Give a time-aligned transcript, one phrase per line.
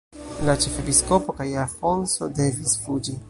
[0.47, 3.17] La ĉefepiskopo kaj Afonso devis fuĝi.